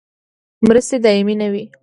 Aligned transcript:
مرستې 0.67 0.97
دایمي 1.03 1.35
نه 1.41 1.47
وي 1.51 1.63